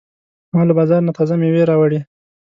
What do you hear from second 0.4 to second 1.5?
ما له بازار نه تازه